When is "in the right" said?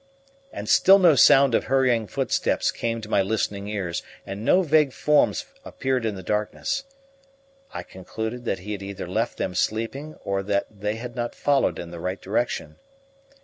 11.77-12.19